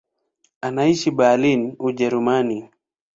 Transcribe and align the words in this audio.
Anaishi 0.67 1.11
Berlin, 1.17 1.61
Ujerumani. 1.87 2.57